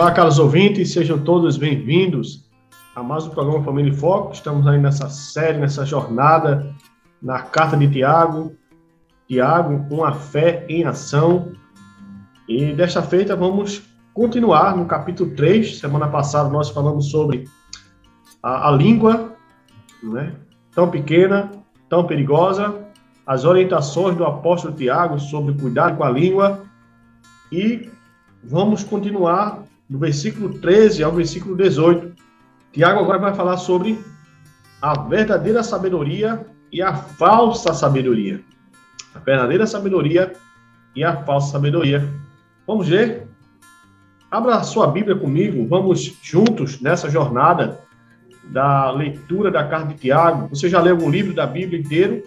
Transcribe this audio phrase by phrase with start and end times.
[0.00, 2.48] Olá, caros ouvintes, sejam todos bem-vindos
[2.96, 4.32] a mais um programa Família em Foco.
[4.32, 6.74] Estamos aí nessa série, nessa jornada
[7.20, 8.56] na carta de Tiago.
[9.28, 11.52] Tiago, uma fé em ação.
[12.48, 13.82] E desta feita vamos
[14.14, 15.78] continuar no capítulo 3.
[15.78, 17.44] Semana passada nós falamos sobre
[18.42, 19.36] a, a língua,
[20.02, 20.34] né?
[20.74, 21.50] tão pequena,
[21.90, 22.86] tão perigosa,
[23.26, 26.62] as orientações do apóstolo Tiago sobre cuidar com a língua.
[27.52, 27.90] E
[28.42, 32.12] vamos continuar do versículo 13 ao versículo 18.
[32.72, 33.98] Tiago agora vai falar sobre
[34.80, 38.40] a verdadeira sabedoria e a falsa sabedoria.
[39.12, 40.32] A verdadeira sabedoria
[40.94, 42.08] e a falsa sabedoria.
[42.64, 43.26] Vamos ver?
[44.30, 47.80] Abra sua Bíblia comigo, vamos juntos nessa jornada
[48.44, 50.48] da leitura da carta de Tiago.
[50.50, 52.22] Você já leu um livro da Bíblia inteiro?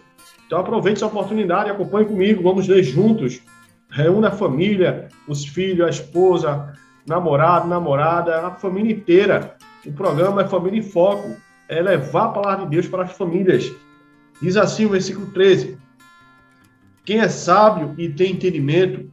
[0.46, 3.42] Então aproveite essa oportunidade e acompanhe comigo, vamos ler juntos.
[3.90, 6.74] Reúna a família, os filhos, a esposa,
[7.06, 9.58] namorado, namorada, a família inteira.
[9.86, 11.36] O programa é Família em Foco,
[11.68, 13.72] é levar a palavra de Deus para as famílias.
[14.42, 15.78] Diz assim o versículo 13:
[17.06, 19.12] Quem é sábio e tem entendimento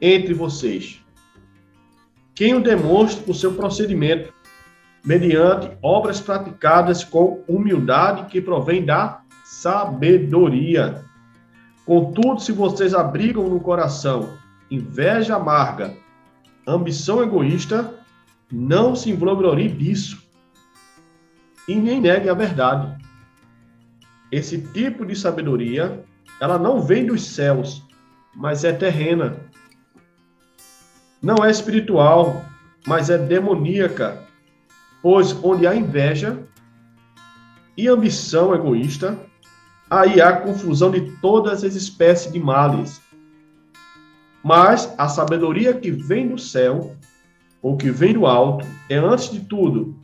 [0.00, 1.04] entre vocês?
[2.34, 4.32] Quem o demonstra o seu procedimento,
[5.04, 11.04] mediante obras praticadas com humildade que provém da sabedoria.
[11.86, 14.36] Contudo, se vocês abrigam no coração
[14.70, 15.94] inveja amarga,
[16.66, 17.94] ambição egoísta,
[18.50, 20.26] não se englorie disso
[21.68, 22.96] e nem negue a verdade.
[24.30, 26.04] Esse tipo de sabedoria,
[26.40, 27.82] ela não vem dos céus,
[28.34, 29.36] mas é terrena.
[31.22, 32.44] Não é espiritual,
[32.86, 34.24] mas é demoníaca.
[35.02, 36.38] Pois onde há inveja
[37.76, 39.18] e ambição egoísta,
[39.88, 43.00] aí há confusão de todas as espécies de males.
[44.46, 46.94] Mas a sabedoria que vem do céu,
[47.60, 49.98] ou que vem do alto, é antes de tudo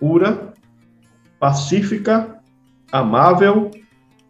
[0.00, 0.54] pura,
[1.38, 2.40] pacífica,
[2.90, 3.70] amável,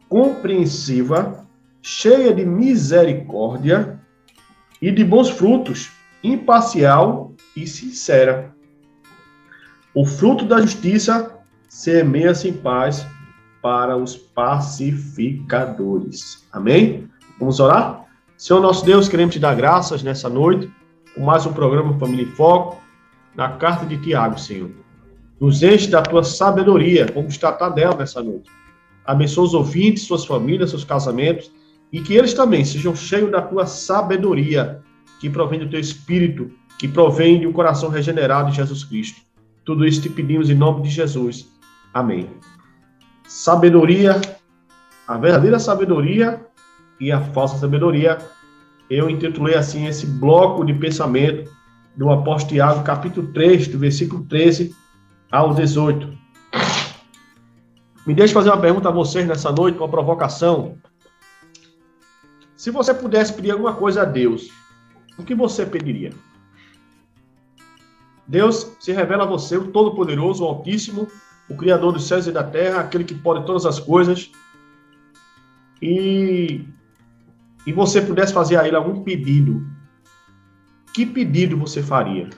[0.09, 1.47] compreensiva,
[1.81, 4.00] cheia de misericórdia
[4.82, 8.53] e de bons frutos, imparcial e sincera.
[9.94, 11.32] O fruto da justiça
[11.69, 13.06] semeia-se em paz
[13.62, 16.44] para os pacificadores.
[16.50, 17.09] Amém?
[17.38, 18.03] Vamos orar?
[18.36, 20.68] Senhor nosso Deus, queremos te dar graças nessa noite
[21.14, 22.82] por mais um programa Família em Foco,
[23.36, 24.70] na carta de Tiago, Senhor.
[25.40, 28.50] Nos enche da tua sabedoria, vamos tratar dela nessa noite.
[29.04, 31.52] Abençoa os ouvintes, suas famílias, seus casamentos,
[31.92, 34.82] e que eles também sejam cheios da tua sabedoria,
[35.20, 39.20] que provém do teu espírito, que provém de um coração regenerado de Jesus Cristo.
[39.64, 41.48] Tudo isso te pedimos em nome de Jesus.
[41.92, 42.28] Amém.
[43.28, 44.20] Sabedoria,
[45.06, 46.44] a verdadeira sabedoria
[47.00, 48.19] e a falsa sabedoria.
[48.88, 51.50] Eu intitulei assim esse bloco de pensamento
[51.97, 54.75] do apóstolo Tiago, capítulo 3, do versículo 13
[55.31, 56.12] ao 18.
[58.06, 60.77] Me deixe fazer uma pergunta a vocês nessa noite, uma provocação.
[62.56, 64.49] Se você pudesse pedir alguma coisa a Deus,
[65.19, 66.12] o que você pediria?
[68.26, 71.08] Deus se revela a você, o Todo-Poderoso, o Altíssimo,
[71.49, 74.31] o Criador dos céus e da terra, aquele que pode todas as coisas.
[75.81, 76.64] E
[77.66, 79.66] e você pudesse fazer a ele algum pedido,
[80.93, 82.28] que pedido você faria?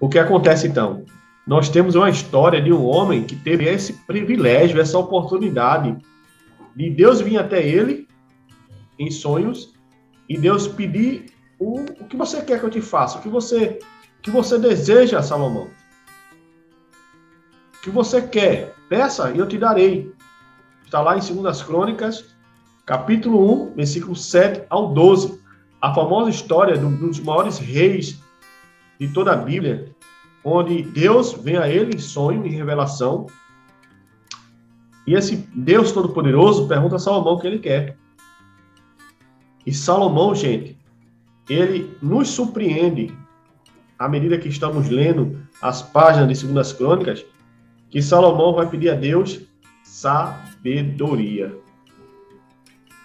[0.00, 1.04] O que acontece então?
[1.46, 5.96] Nós temos uma história de um homem que teve esse privilégio, essa oportunidade
[6.74, 8.08] de Deus vir até ele
[8.98, 9.74] em sonhos
[10.28, 11.26] e Deus pedir
[11.58, 13.78] o, o que você quer que eu te faça, o que você,
[14.20, 15.68] que você deseja, Salomão.
[17.76, 20.11] O que você quer, peça e eu te darei.
[20.92, 22.34] Está lá em Segundas Crônicas,
[22.84, 25.40] capítulo 1, versículo 7 ao 12.
[25.80, 28.22] A famosa história de um dos maiores reis
[29.00, 29.90] de toda a Bíblia,
[30.44, 33.26] onde Deus vem a ele em sonho, em revelação,
[35.06, 37.96] e esse Deus Todo-Poderoso pergunta a Salomão o que ele quer.
[39.64, 40.78] E Salomão, gente,
[41.48, 43.16] ele nos surpreende
[43.98, 47.24] à medida que estamos lendo as páginas de Segundas Crônicas,
[47.88, 49.40] que Salomão vai pedir a Deus
[49.82, 50.51] sabedoria.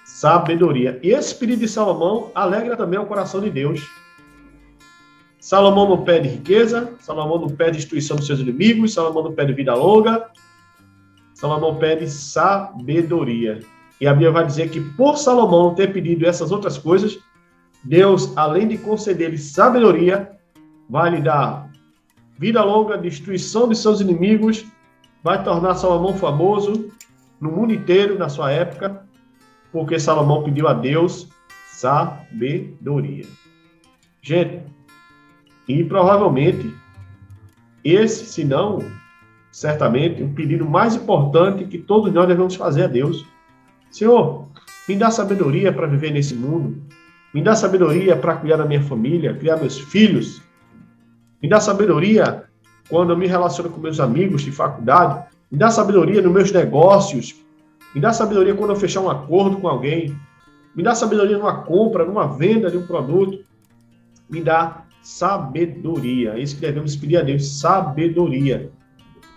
[0.04, 1.00] Sabedoria.
[1.04, 3.88] E esse pedido de Salomão alegra também o coração de Deus.
[5.40, 9.74] Salomão não pede riqueza, Salomão não pede destruição dos seus inimigos, Salomão não pede vida
[9.74, 10.30] longa,
[11.34, 13.60] Salomão pede sabedoria.
[14.02, 17.20] E a Bíblia vai dizer que por Salomão ter pedido essas outras coisas,
[17.84, 20.32] Deus, além de conceder-lhe sabedoria,
[20.90, 21.72] vai lhe dar
[22.38, 24.66] vida longa, destruição de seus inimigos,
[25.24, 26.92] vai tornar Salomão famoso
[27.40, 29.04] no mundo inteiro na sua época,
[29.72, 31.28] porque Salomão pediu a Deus
[31.68, 33.26] sabedoria.
[34.22, 34.62] Gente,
[35.68, 36.74] e provavelmente
[37.84, 38.80] esse, se não,
[39.52, 43.26] certamente, o pedido mais importante que todos nós devemos fazer a Deus.
[43.90, 44.48] Senhor,
[44.88, 46.82] me dá sabedoria para viver nesse mundo.
[47.34, 50.42] Me dá sabedoria para cuidar da minha família, criar meus filhos.
[51.42, 52.46] Me dá sabedoria
[52.90, 55.26] quando eu me relaciono com meus amigos de faculdade.
[55.50, 57.36] Me dá sabedoria nos meus negócios.
[57.96, 60.16] Me dá sabedoria quando eu fechar um acordo com alguém.
[60.76, 63.40] Me dá sabedoria numa compra, numa venda de um produto.
[64.30, 66.34] Me dá sabedoria.
[66.34, 68.70] É isso que devemos pedir a Deus, sabedoria,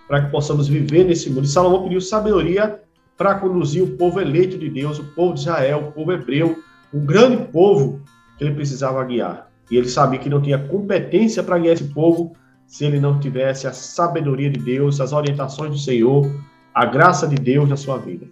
[0.08, 1.44] para que possamos viver nesse mundo.
[1.44, 2.80] E Salomão pediu sabedoria
[3.16, 6.58] para conduzir o povo eleito de Deus, o povo de Israel, o povo hebreu,
[6.92, 8.00] um grande povo
[8.36, 9.48] que ele precisava guiar.
[9.70, 12.32] E ele sabia que não tinha competência para guiar esse povo
[12.70, 16.30] se ele não tivesse a sabedoria de Deus, as orientações do Senhor,
[16.72, 18.28] a graça de Deus na sua vida.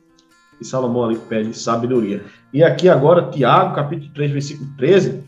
[0.60, 2.24] E Salomão ali pede sabedoria.
[2.52, 5.24] E aqui agora, Tiago, capítulo 3, versículo 13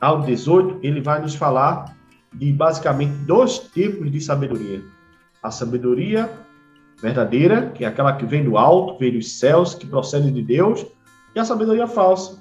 [0.00, 1.94] ao 18, ele vai nos falar
[2.32, 4.82] de basicamente dois tipos de sabedoria.
[5.42, 6.30] A sabedoria
[7.02, 10.86] verdadeira, que é aquela que vem do alto, vem dos céus, que procede de Deus,
[11.34, 12.38] e a sabedoria falsa,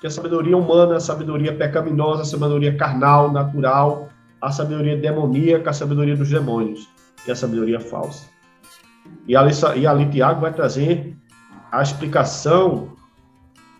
[0.00, 4.11] que é a sabedoria humana, a sabedoria pecaminosa, a sabedoria carnal, natural,
[4.42, 6.88] a sabedoria demoníaca, a sabedoria dos demônios,
[7.24, 8.26] que é a sabedoria falsa.
[9.26, 11.16] E ali, e ali Tiago vai trazer
[11.70, 12.92] a explicação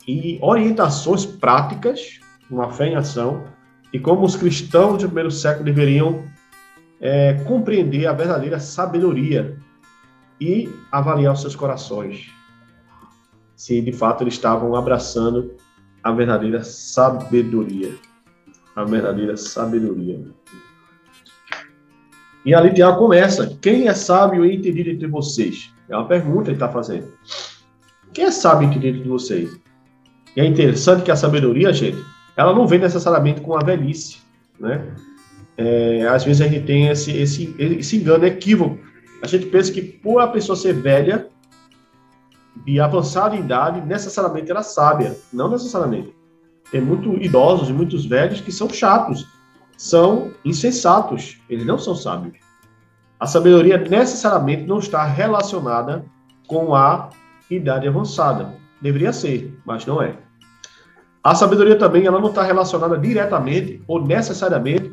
[0.06, 2.20] e orientações práticas,
[2.50, 3.44] uma fé em ação,
[3.92, 6.24] e como os cristãos do primeiro século deveriam
[7.00, 9.58] é, compreender a verdadeira sabedoria
[10.40, 12.32] e avaliar os seus corações
[13.62, 15.54] se de fato eles estavam abraçando
[16.02, 17.94] a verdadeira sabedoria.
[18.74, 20.20] A verdadeira sabedoria.
[22.44, 25.72] E ali Tiago começa: quem é sábio e entendido entre vocês?
[25.88, 27.12] É uma pergunta que ele está fazendo.
[28.12, 29.60] Quem é sábio e entendido entre vocês?
[30.36, 32.02] E é interessante que a sabedoria, gente,
[32.36, 34.18] ela não vem necessariamente com a velhice,
[34.58, 34.94] né?
[35.56, 38.78] É, às vezes a gente tem esse, esse, esse engano, equívoco.
[39.22, 41.28] A gente pensa que por a pessoa ser velha,
[42.64, 45.16] de avançada idade necessariamente era sábia.
[45.32, 46.14] Não necessariamente.
[46.72, 49.28] Tem muitos idosos e muitos velhos que são chatos,
[49.76, 52.38] são insensatos, eles não são sábios.
[53.20, 56.04] A sabedoria necessariamente não está relacionada
[56.48, 57.10] com a
[57.50, 58.54] idade avançada.
[58.80, 60.16] Deveria ser, mas não é.
[61.22, 64.90] A sabedoria também ela não está relacionada diretamente ou necessariamente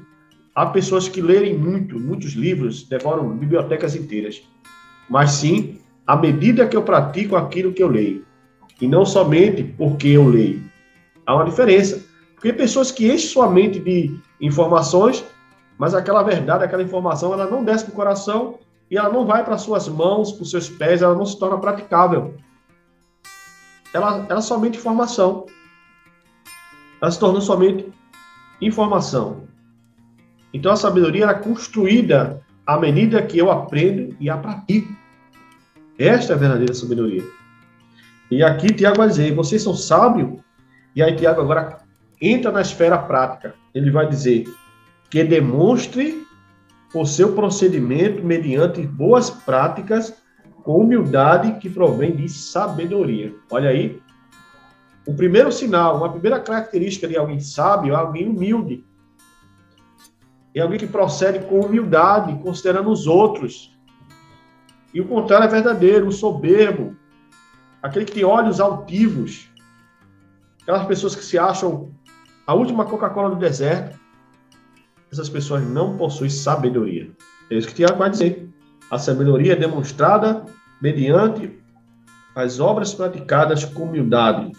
[0.53, 4.43] a pessoas que lerem muito, muitos livros, devoram bibliotecas inteiras,
[5.09, 8.25] mas sim à medida que eu pratico aquilo que eu leio.
[8.81, 10.68] E não somente porque eu leio.
[11.29, 12.03] Há uma diferença.
[12.33, 15.23] Porque pessoas que enchem sua mente de informações,
[15.77, 18.57] mas aquela verdade, aquela informação, ela não desce para o coração
[18.89, 21.59] e ela não vai para suas mãos, para os seus pés, ela não se torna
[21.59, 22.33] praticável.
[23.93, 25.45] Ela, ela é somente informação.
[26.99, 27.93] Ela se tornou somente
[28.59, 29.43] informação.
[30.51, 34.91] Então a sabedoria é construída à medida que eu aprendo e a pratico.
[35.95, 37.23] Esta é a verdadeira sabedoria.
[38.31, 40.39] E aqui Tiago vai dizer: vocês são sábios.
[40.99, 41.77] E aí Tiago agora
[42.21, 43.55] entra na esfera prática.
[43.73, 44.53] Ele vai dizer
[45.09, 46.27] que demonstre
[46.93, 50.13] o seu procedimento mediante boas práticas
[50.61, 53.33] com humildade que provém de sabedoria.
[53.49, 54.01] Olha aí.
[55.07, 58.83] O primeiro sinal, uma primeira característica de alguém sábio é alguém humilde.
[60.53, 63.73] É alguém que procede com humildade, considerando os outros,
[64.93, 66.93] e o contrário é verdadeiro, o soberbo,
[67.81, 69.49] aquele que tem olhos altivos,
[70.69, 71.89] aquelas pessoas que se acham
[72.45, 73.99] a última Coca-Cola do deserto,
[75.11, 77.09] essas pessoas não possuem sabedoria.
[77.49, 78.47] É isso que Tiago vai dizer.
[78.91, 80.45] A sabedoria é demonstrada
[80.79, 81.59] mediante
[82.35, 84.51] as obras praticadas com humildade.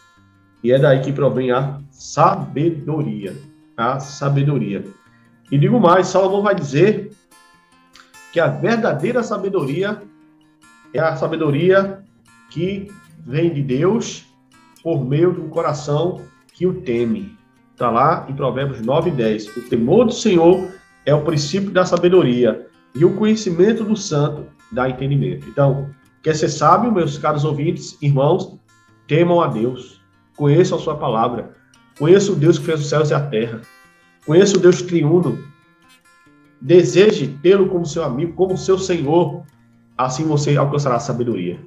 [0.65, 3.37] E é daí que provém a sabedoria.
[3.77, 4.85] A sabedoria.
[5.49, 7.13] E digo mais, Salomão vai dizer
[8.33, 10.03] que a verdadeira sabedoria
[10.93, 12.03] é a sabedoria
[12.51, 12.91] que
[13.25, 14.30] vem de Deus
[14.83, 16.21] por meio de um coração
[16.53, 17.37] que o teme.
[17.73, 19.57] Está lá em Provérbios 9 e 10.
[19.57, 20.69] O temor do Senhor
[21.07, 25.49] é o princípio da sabedoria e o conhecimento do santo dá entendimento.
[25.49, 25.89] Então,
[26.23, 28.59] quer ser sábio, meus caros ouvintes, irmãos,
[29.07, 30.01] temam a Deus,
[30.37, 31.51] conheçam a sua palavra,
[31.99, 33.61] conheçam o Deus que fez os céus e a terra,
[34.27, 35.39] conheça o Deus triuno,
[36.61, 39.43] deseje tê-lo como seu amigo, como seu Senhor,
[39.97, 41.59] assim você alcançará a sabedoria.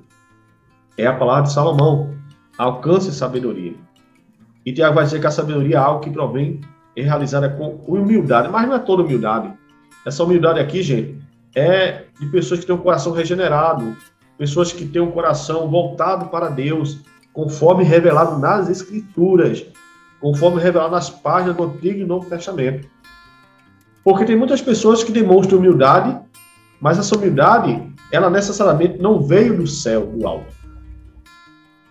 [0.97, 2.13] É a palavra de Salomão,
[2.57, 3.73] alcance sabedoria.
[4.65, 6.61] E Tiago vai dizer que a sabedoria é algo que provém
[6.95, 9.51] e é realizada com humildade, mas não é toda humildade.
[10.05, 11.17] Essa humildade aqui, gente,
[11.55, 13.95] é de pessoas que têm um coração regenerado,
[14.37, 16.99] pessoas que têm um coração voltado para Deus,
[17.31, 19.65] conforme revelado nas Escrituras,
[20.19, 22.87] conforme revelado nas páginas do Antigo e Novo Testamento.
[24.03, 26.17] Porque tem muitas pessoas que demonstram humildade,
[26.79, 27.81] mas essa humildade,
[28.11, 30.62] ela necessariamente não veio do céu, do alto.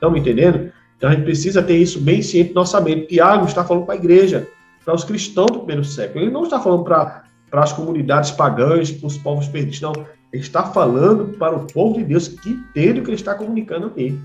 [0.02, 0.72] Estão entendendo?
[0.96, 3.06] Então a gente precisa ter isso bem ciente no nossa mente.
[3.06, 4.48] Tiago está falando para a igreja,
[4.84, 6.24] para os cristãos do primeiro século.
[6.24, 9.92] Ele não está falando para, para as comunidades pagãs, para os povos perdidos, não.
[10.32, 13.86] Ele está falando para o povo de Deus que entende o que ele está comunicando
[13.86, 14.20] aqui.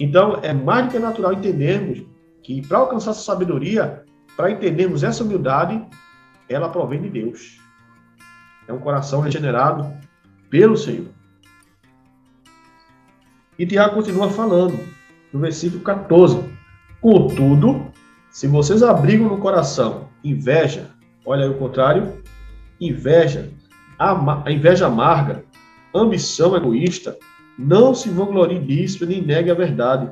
[0.00, 2.02] Então, é mais do que natural entendermos
[2.42, 4.02] que para alcançar essa sabedoria,
[4.36, 5.80] para entendermos essa humildade,
[6.48, 7.60] ela provém de Deus.
[8.66, 9.86] É um coração regenerado
[10.50, 11.13] pelo Senhor.
[13.58, 14.78] E Tiago continua falando,
[15.32, 16.38] no versículo 14:
[17.00, 17.86] Contudo,
[18.30, 20.90] se vocês abrigam no coração inveja,
[21.24, 22.22] olha aí o contrário,
[22.80, 23.50] inveja,
[23.98, 25.44] a inveja amarga,
[25.94, 27.16] ambição egoísta,
[27.58, 30.10] não se vanglorie disso nem negue a verdade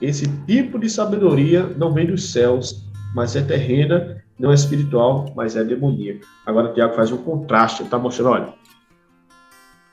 [0.00, 5.56] esse tipo de sabedoria não vem dos céus, mas é terrena, não é espiritual, mas
[5.56, 6.26] é demoníaca.
[6.44, 8.54] Agora, Tiago faz um contraste, ele está mostrando, olha,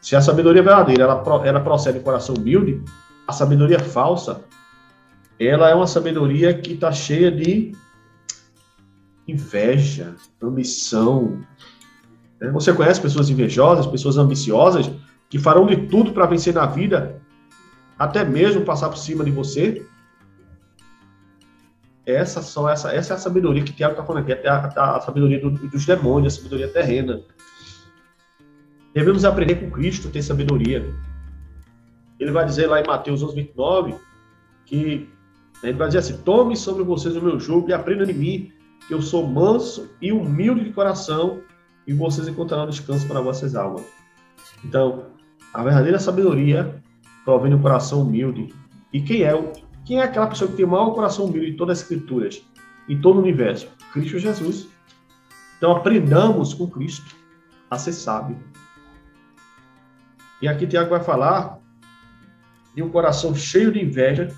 [0.04, 2.84] se a sabedoria verdadeira ela, ela procede do coração humilde,
[3.26, 4.44] a sabedoria falsa,
[5.40, 7.72] ela é uma sabedoria que está cheia de
[9.26, 11.40] inveja, ambição.
[12.38, 12.52] Né?
[12.52, 14.92] Você conhece pessoas invejosas, pessoas ambiciosas,
[15.30, 17.22] que farão de tudo para vencer na vida,
[17.98, 19.86] até mesmo passar por cima de você,
[22.06, 25.00] essa, só essa, essa é a sabedoria que Tiago está falando aqui, é a, a
[25.00, 27.22] sabedoria do, dos demônios, a sabedoria terrena.
[28.94, 30.94] Devemos aprender com Cristo, ter sabedoria.
[32.20, 33.96] Ele vai dizer lá em Mateus 11, 29,
[34.66, 35.10] que
[35.64, 38.52] ele vai dizer assim: Tome sobre vocês o meu jugo e aprendam de mim,
[38.88, 41.42] que eu sou manso e humilde de coração,
[41.88, 43.84] e vocês encontrarão descanso para vossas almas.
[44.64, 45.08] Então,
[45.54, 46.82] a verdadeira sabedoria
[47.26, 48.54] provém do coração humilde.
[48.92, 49.34] E quem é
[49.86, 52.42] quem é aquela pessoa que tem o maior coração humilde de todas as escrituras
[52.88, 53.68] e todo o universo?
[53.92, 54.68] Cristo Jesus.
[55.58, 57.16] Então aprendamos com Cristo
[57.70, 58.38] a ser sábio.
[60.44, 61.58] E aqui Tiago vai falar
[62.76, 64.30] de um coração cheio de inveja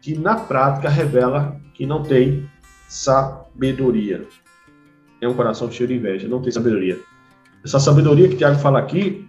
[0.00, 2.48] que na prática revela que não tem
[2.86, 4.24] sabedoria.
[5.20, 7.00] É um coração cheio de inveja, não tem sabedoria.
[7.64, 9.28] Essa sabedoria que Tiago fala aqui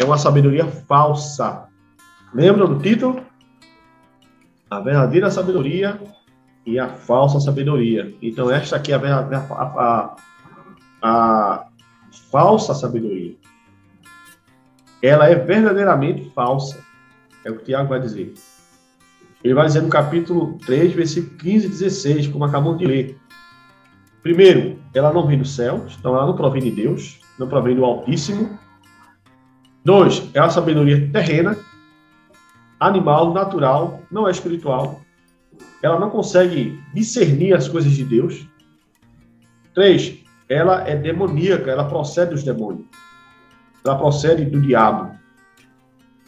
[0.00, 1.68] é uma sabedoria falsa.
[2.32, 3.22] Lembra do título?
[4.70, 6.00] a verdadeira sabedoria
[6.64, 8.14] e a falsa sabedoria.
[8.22, 10.16] Então, esta aqui é a, a, a,
[11.02, 11.66] a
[12.30, 13.43] falsa sabedoria.
[15.04, 16.82] Ela é verdadeiramente falsa.
[17.44, 18.32] É o que o Tiago vai dizer.
[19.44, 23.18] Ele vai dizer no capítulo 3, versículo 15 e 16, como acabamos de ler.
[24.22, 27.84] Primeiro, ela não vem do céu, então ela não provém de Deus, não provém do
[27.84, 28.58] Altíssimo.
[29.84, 31.54] Dois, é a sabedoria terrena,
[32.80, 35.02] animal, natural, não é espiritual.
[35.82, 38.46] Ela não consegue discernir as coisas de Deus.
[39.74, 40.18] Três,
[40.48, 42.86] ela é demoníaca, ela procede dos demônios.
[43.86, 45.14] Ela procede do diabo.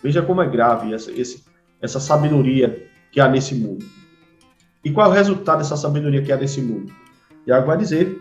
[0.02, 1.44] Veja como é grave essa, esse,
[1.80, 3.84] essa sabedoria que há nesse mundo.
[4.84, 6.92] E qual é o resultado dessa sabedoria que há nesse mundo?
[7.44, 8.20] Tiago vai dizer: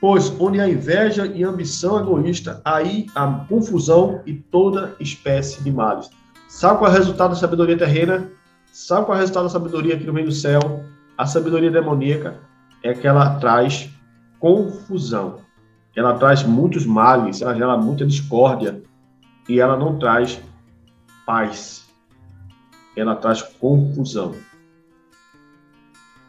[0.00, 6.08] Pois onde há inveja e ambição egoísta, aí há confusão e toda espécie de males.
[6.48, 8.30] Sabe qual é o resultado da sabedoria terrena?
[8.72, 10.84] Sabe qual é o resultado da sabedoria que vem do céu?
[11.18, 12.40] A sabedoria demoníaca
[12.82, 13.90] é que ela traz
[14.38, 15.40] confusão.
[15.94, 18.82] Ela traz muitos males, ela gera muita discórdia
[19.48, 20.40] e ela não traz
[21.26, 21.86] paz.
[22.96, 24.34] Ela traz confusão.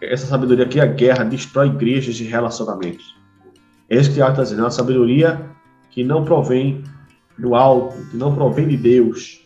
[0.02, 3.16] Essa sabedoria aqui, a guerra, destrói igrejas e relacionamentos.
[3.90, 5.50] É isso que ela está dizendo, é uma sabedoria
[5.92, 6.84] que não provém
[7.38, 9.42] do alto, que não provém de Deus,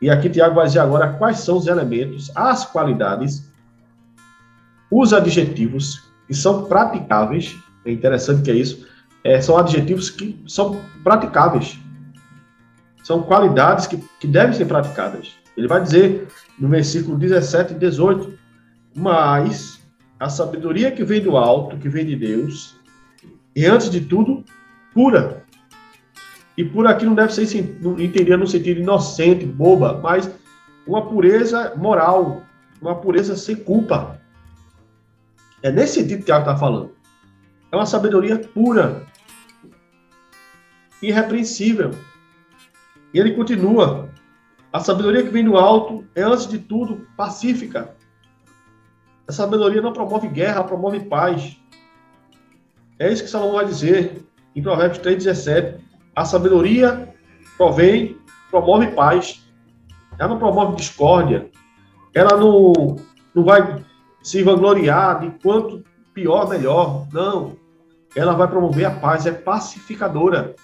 [0.00, 3.52] E aqui Tiago vai dizer agora quais são os elementos, as qualidades,
[4.90, 7.54] os adjetivos que são praticáveis.
[7.84, 8.88] É interessante que é isso.
[9.22, 11.78] É, são adjetivos que são praticáveis.
[13.02, 15.32] São qualidades que, que devem ser praticadas.
[15.56, 18.38] Ele vai dizer no versículo 17 e 18:
[18.94, 19.80] Mas
[20.18, 22.76] a sabedoria que vem do alto, que vem de Deus,
[23.54, 24.44] e antes de tudo,
[24.94, 25.44] pura.
[26.56, 27.44] E por aqui não deve ser
[27.98, 30.30] entendida no sentido inocente, boba, mas
[30.86, 32.42] uma pureza moral,
[32.80, 34.20] uma pureza sem culpa.
[35.62, 36.92] É nesse sentido que Tiago está falando.
[37.72, 39.06] É uma sabedoria pura,
[41.02, 41.90] irrepreensível.
[43.12, 44.10] E ele continua:
[44.72, 47.94] a sabedoria que vem do alto é, antes de tudo, pacífica.
[49.26, 51.56] A sabedoria não promove guerra, promove paz.
[52.98, 55.80] É isso que Salomão vai dizer em Provérbios 3,17.
[56.14, 57.14] A sabedoria
[57.56, 58.18] provém,
[58.50, 59.44] promove paz.
[60.18, 61.50] Ela não promove discórdia.
[62.14, 62.96] Ela não,
[63.34, 63.84] não vai
[64.22, 67.06] se vangloriar de quanto pior, melhor.
[67.12, 67.56] Não.
[68.14, 70.54] Ela vai promover a paz, é pacificadora.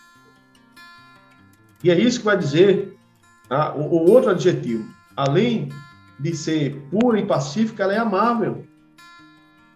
[1.86, 2.98] E é isso que vai dizer
[3.48, 3.72] tá?
[3.72, 4.84] o, o outro adjetivo.
[5.16, 5.68] Além
[6.18, 8.66] de ser pura e pacífica, ela é amável.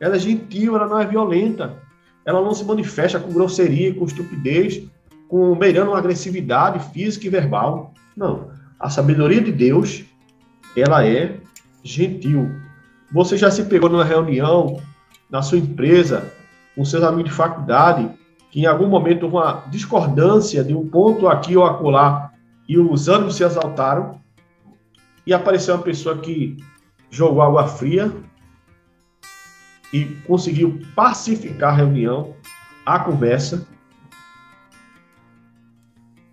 [0.01, 1.77] Ela é gentil, ela não é violenta.
[2.25, 4.83] Ela não se manifesta com grosseria, com estupidez,
[5.29, 7.95] com beirando uma agressividade física e verbal.
[8.17, 8.51] Não.
[8.81, 10.03] A sabedoria de Deus,
[10.77, 11.37] ela é
[11.85, 12.51] gentil.
[13.13, 14.83] Você já se pegou numa reunião
[15.31, 16.29] na sua empresa,
[16.75, 18.11] com seus amigos de faculdade,
[18.51, 22.33] que em algum momento uma discordância de um ponto aqui ou acolá,
[22.69, 24.21] e os ânimos se exaltaram,
[25.27, 26.57] e apareceu uma pessoa que
[27.11, 28.13] jogou água fria
[29.93, 32.35] e conseguiu pacificar a reunião,
[32.87, 33.67] a conversa.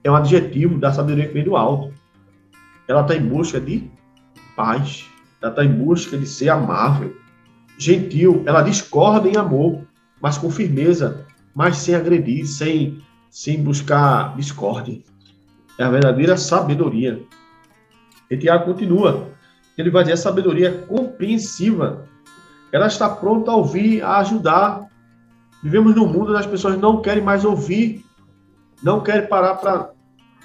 [0.03, 1.93] É um adjetivo da sabedoria que vem do alto.
[2.88, 3.89] Ela está em busca de
[4.55, 5.09] paz.
[5.41, 7.15] Ela está em busca de ser amável,
[7.77, 8.43] gentil.
[8.45, 9.84] Ela discorda em amor,
[10.21, 11.25] mas com firmeza,
[11.58, 15.02] mas sem agredir, sem, sem buscar discórdia.
[15.80, 17.20] É a verdadeira sabedoria.
[18.30, 19.30] E Tiago continua.
[19.76, 22.06] Ele vai dizer a sabedoria compreensiva.
[22.72, 24.86] Ela está pronta a ouvir, a ajudar.
[25.63, 28.06] Vivemos num mundo onde as pessoas não querem mais ouvir,
[28.84, 29.89] não querem parar para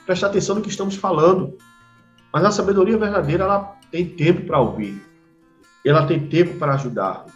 [0.07, 1.59] prestar atenção no que estamos falando.
[2.33, 4.99] Mas a sabedoria verdadeira, ela tem tempo para ouvir.
[5.85, 7.27] Ela tem tempo para ajudar.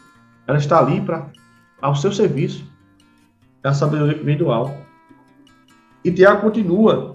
[0.47, 1.31] Ela está ali para
[1.83, 2.75] ao seu serviço.
[3.67, 4.79] É a sabedoria que vem do alto.
[6.05, 7.15] E Tiago continua.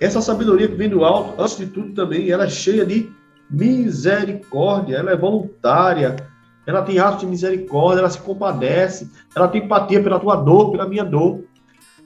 [0.00, 3.12] Essa sabedoria que vem do alto, antes de tudo também, ela é cheia de
[3.50, 6.16] misericórdia, ela é voluntária,
[6.66, 10.88] ela tem atos de misericórdia, ela se compadece, ela tem empatia pela tua dor, pela
[10.88, 11.44] minha dor.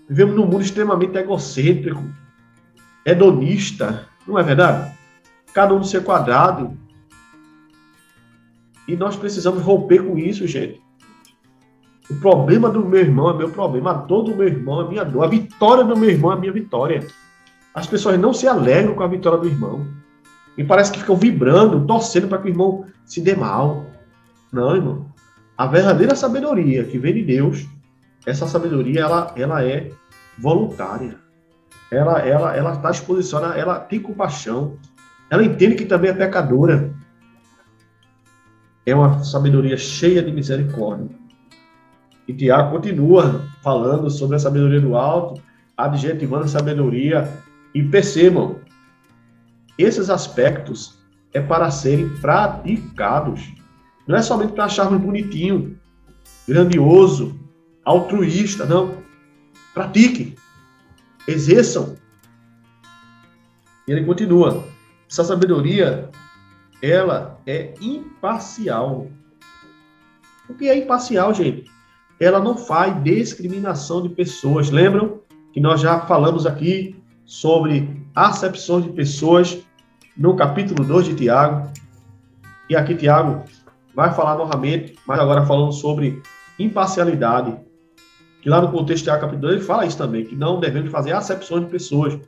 [0.09, 2.03] Vivemos num mundo extremamente egocêntrico,
[3.07, 4.93] hedonista, não é verdade?
[5.55, 6.77] Cada um no seu quadrado.
[8.89, 10.88] E nós precisamos romper com isso, gente.
[12.11, 15.05] O problema do meu irmão é meu problema, a dor do meu irmão é minha
[15.05, 17.07] dor, a vitória do meu irmão é minha vitória.
[17.75, 19.87] As pessoas não se alegram com a vitória do irmão.
[20.57, 23.87] E parece que ficam vibrando, torcendo para que o irmão se dê mal.
[24.53, 25.07] Não, irmão.
[25.57, 27.67] A verdadeira sabedoria que vem de Deus,
[28.27, 29.91] essa sabedoria ela, ela é
[30.39, 31.17] voluntária.
[31.91, 34.77] Ela ela ela está à ela tem compaixão.
[35.31, 36.91] Ela entende que também é pecadora.
[38.87, 41.09] É uma sabedoria cheia de misericórdia.
[42.29, 45.41] E Tiago continua falando sobre a sabedoria do alto,
[45.75, 47.27] adjetivando a sabedoria.
[47.75, 48.57] E percebam,
[49.79, 50.99] esses aspectos
[51.33, 53.51] é para serem praticados.
[54.07, 55.79] Não é somente para acharmos bonitinho,
[56.47, 57.39] grandioso,
[57.85, 58.99] altruísta, não.
[59.73, 60.37] Pratique,
[61.27, 61.97] exerçam.
[63.87, 64.65] E ele continua.
[65.11, 66.11] Essa sabedoria,
[66.83, 69.07] ela é imparcial.
[70.49, 71.78] O que é imparcial, gente?
[72.21, 74.71] Ela não faz discriminação de pessoas.
[74.71, 75.21] Lembram
[75.53, 79.59] que nós já falamos aqui sobre acepções de pessoas
[80.17, 81.71] no capítulo 2 de Tiago.
[82.69, 83.45] E aqui Tiago
[83.95, 86.23] vai falar novamente, mas agora falando sobre
[86.59, 87.57] imparcialidade.
[88.43, 90.91] Que lá no contexto de Tiago capítulo 2 ele fala isso também, que não devemos
[90.91, 92.19] fazer acepções de pessoas.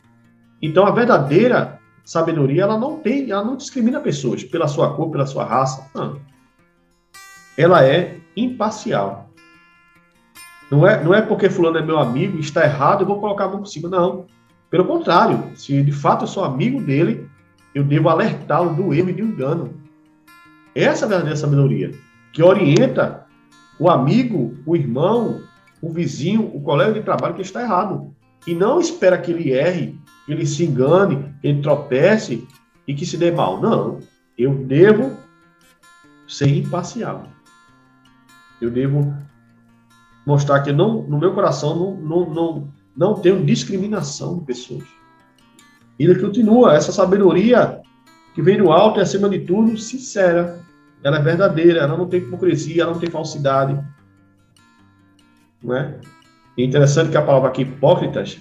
[0.62, 5.26] Então a verdadeira sabedoria, ela não tem, ela não discrimina pessoas pela sua cor, pela
[5.26, 5.88] sua raça.
[5.94, 6.20] Não.
[7.56, 9.29] Ela é imparcial.
[10.70, 13.48] Não é, não é porque fulano é meu amigo está errado, eu vou colocar a
[13.48, 13.88] mão por cima.
[13.88, 14.26] Não.
[14.70, 17.28] Pelo contrário, se de fato eu sou amigo dele,
[17.74, 19.74] eu devo alertá-lo do erro e do engano.
[20.74, 21.90] Essa é a verdadeira sabedoria,
[22.32, 23.26] que orienta
[23.78, 25.40] o amigo, o irmão,
[25.82, 28.14] o vizinho, o colega de trabalho que está errado.
[28.46, 32.46] E não espera que ele erre, que ele se engane, que ele tropece
[32.86, 33.60] e que se dê mal.
[33.60, 33.98] Não.
[34.38, 35.16] Eu devo
[36.28, 37.24] ser imparcial.
[38.60, 39.12] Eu devo
[40.30, 44.84] mostrar que não, no meu coração não, não, não, não tenho discriminação de pessoas.
[45.98, 47.80] E ele continua, essa sabedoria
[48.34, 50.58] que vem do alto e acima de tudo, sincera.
[51.02, 53.78] Ela é verdadeira, ela não tem hipocrisia, ela não tem falsidade.
[55.62, 55.98] Não é?
[56.56, 58.38] é interessante que a palavra aqui, hipócritas,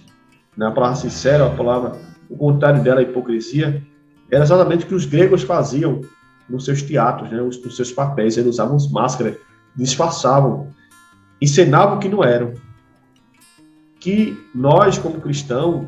[0.56, 1.97] né, a palavra sincera, a palavra,
[2.30, 3.84] o contrário dela, hipocrisia,
[4.32, 6.02] era exatamente o que os gregos faziam
[6.47, 8.38] nos seus teatros, né, nos seus papéis.
[8.38, 9.36] Eles usavam máscaras,
[9.75, 10.69] disfarçavam,
[11.41, 12.54] encenavam o que não eram.
[13.99, 15.88] Que nós, como cristãos,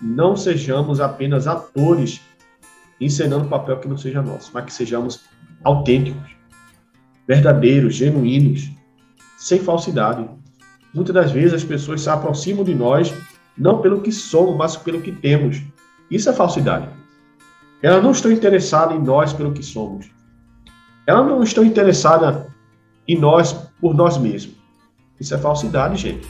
[0.00, 2.20] não sejamos apenas atores
[3.00, 5.24] encenando um papel que não seja nosso, mas que sejamos
[5.64, 6.30] autênticos,
[7.26, 8.70] verdadeiros, genuínos,
[9.36, 10.28] sem falsidade.
[10.92, 13.14] Muitas das vezes as pessoas se aproximam de nós
[13.56, 15.60] não pelo que somos, mas pelo que temos.
[16.10, 16.88] Isso é falsidade.
[17.82, 20.10] Elas não estão interessadas em nós pelo que somos.
[21.06, 22.46] Elas não estão interessadas
[23.06, 24.57] em nós por nós mesmos.
[25.20, 26.28] Isso é falsidade, gente.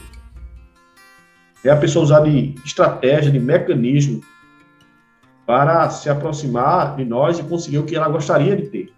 [1.65, 4.23] É a pessoa usar de estratégia, de mecanismo
[5.47, 8.93] para se aproximar de nós e conseguir o que ela gostaria de ter.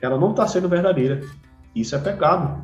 [0.00, 1.22] Ela não está sendo verdadeira.
[1.74, 2.62] Isso é pecado.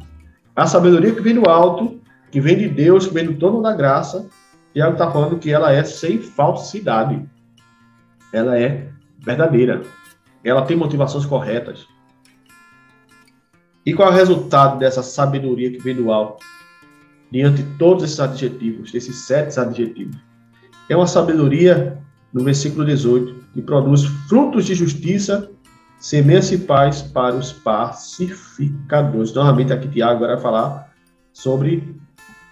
[0.54, 2.00] A sabedoria que vem do alto,
[2.30, 4.28] que vem de Deus, que vem do trono da graça,
[4.74, 7.22] e ela está falando que ela é sem falsidade.
[8.32, 9.82] Ela é verdadeira.
[10.44, 11.86] Ela tem motivações corretas.
[13.84, 16.44] E qual é o resultado dessa sabedoria que vem do alto?
[17.30, 20.16] Diante de todos esses adjetivos, esses sete adjetivos.
[20.88, 21.98] É uma sabedoria,
[22.32, 25.50] no versículo 18, que produz frutos de justiça,
[25.98, 29.32] semença e paz para os pacificadores.
[29.32, 30.92] Novamente, aqui Tiago vai falar
[31.32, 31.96] sobre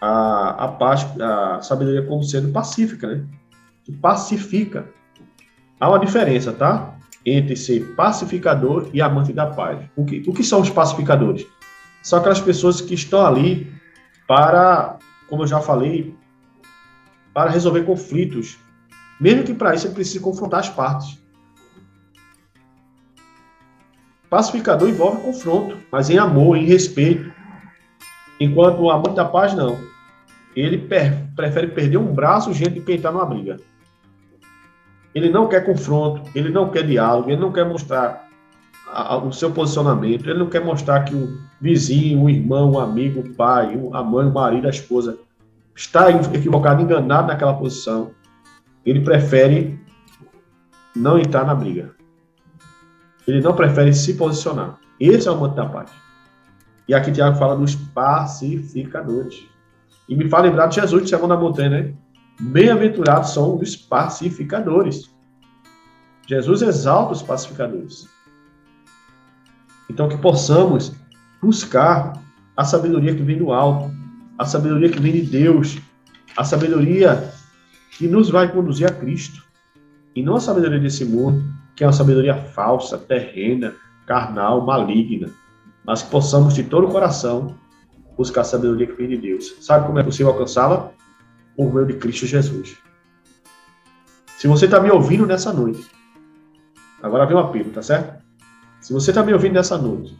[0.01, 3.25] a, a, paz, a sabedoria como sendo pacífica, né?
[3.85, 4.89] Que pacifica.
[5.79, 6.97] Há uma diferença, tá?
[7.25, 9.79] Entre ser pacificador e amante da paz.
[9.95, 11.47] O que, o que são os pacificadores?
[12.03, 13.71] São aquelas pessoas que estão ali
[14.27, 16.15] para, como eu já falei,
[17.35, 18.59] para resolver conflitos.
[19.21, 21.19] Mesmo que para isso ele precise confrontar as partes.
[24.31, 27.31] Pacificador envolve confronto, mas em amor, em respeito.
[28.39, 29.77] Enquanto o amante da paz, não.
[30.55, 33.57] Ele per prefere perder um braço gente que entrar numa briga.
[35.15, 38.29] Ele não quer confronto, ele não quer diálogo, ele não quer mostrar
[38.87, 42.81] a, a, o seu posicionamento, ele não quer mostrar que o vizinho, o irmão, o
[42.81, 45.19] amigo, o pai, a mãe, o marido, a esposa
[45.75, 48.11] está equivocado, enganado naquela posição.
[48.85, 49.79] Ele prefere
[50.95, 51.95] não entrar na briga.
[53.27, 54.79] Ele não prefere se posicionar.
[54.99, 55.91] Esse é o manto da paz.
[56.89, 59.47] E aqui Tiago fala dos pacificadores.
[60.09, 61.95] E me fala lembrar de Jesus, de Sermão Montanha, né?
[62.41, 65.11] Bem-aventurados são os pacificadores.
[66.27, 68.09] Jesus exalta os pacificadores.
[69.91, 70.93] Então, que possamos
[71.43, 72.13] buscar
[72.57, 73.91] a sabedoria que vem do alto,
[74.39, 75.79] a sabedoria que vem de Deus,
[76.37, 77.31] a sabedoria
[77.99, 79.45] que nos vai conduzir a Cristo.
[80.17, 81.45] E não a sabedoria desse mundo,
[81.77, 83.75] que é uma sabedoria falsa, terrena,
[84.07, 85.31] carnal, maligna,
[85.85, 87.55] mas que possamos de todo o coração
[88.17, 89.57] buscar a sabedoria que vem de Deus.
[89.61, 90.93] Sabe como é possível alcançá-la?
[91.57, 92.77] Por meio de Cristo Jesus.
[94.39, 95.87] Se você está me ouvindo nessa noite,
[97.03, 98.23] agora vem um apelo, tá certo?
[98.81, 100.19] Se você está me ouvindo nessa noite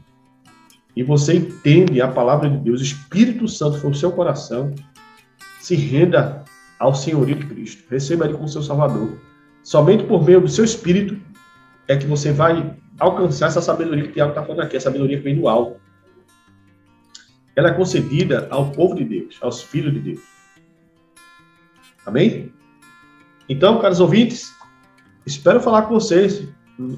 [0.95, 4.75] e você entende a palavra de Deus, o Espírito Santo foi o seu coração,
[5.61, 6.45] se renda
[6.79, 7.85] ao senhorio de Cristo.
[7.91, 9.19] Receba Ele como seu Salvador.
[9.63, 11.19] Somente por meio do seu Espírito
[11.89, 15.17] é que você vai alcançar essa sabedoria que o Tiago está falando aqui, a sabedoria
[15.17, 15.81] que vem do alto.
[17.57, 20.21] Ela é concedida ao povo de Deus, aos filhos de Deus.
[22.11, 22.53] Amém?
[23.49, 24.53] Então, caros ouvintes,
[25.25, 26.43] espero falar com vocês,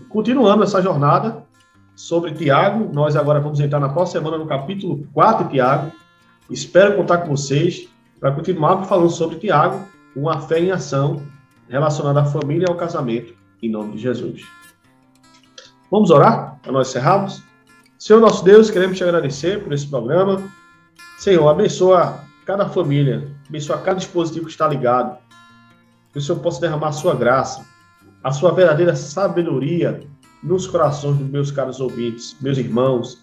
[0.09, 1.45] continuando essa jornada
[1.95, 2.91] sobre Tiago.
[2.95, 5.93] Nós agora vamos entrar na próxima semana no capítulo 4 de Tiago.
[6.49, 11.21] Espero contar com vocês para continuar falando sobre Tiago, uma fé em ação
[11.69, 14.47] relacionada à família e ao casamento, em nome de Jesus.
[15.91, 17.43] Vamos orar para nós encerrarmos?
[17.99, 20.43] Senhor nosso Deus, queremos te agradecer por esse programa.
[21.19, 22.19] Senhor, abençoa
[22.53, 25.17] cada família, abençoa cada dispositivo que está ligado.
[26.13, 27.65] Que o Senhor possa derramar a sua graça,
[28.23, 30.03] a sua verdadeira sabedoria
[30.43, 33.23] nos corações dos meus caros ouvintes, meus irmãos,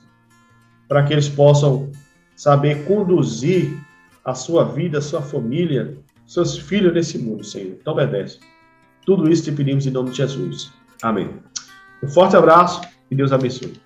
[0.88, 1.92] para que eles possam
[2.36, 3.80] saber conduzir
[4.26, 7.78] a sua vida, a sua família, seus filhos nesse mundo, Senhor.
[7.80, 8.40] Então obedece.
[9.06, 10.72] Tudo isso te pedimos em nome de Jesus.
[11.04, 11.30] Amém.
[12.04, 13.80] Um forte abraço e Deus abençoe.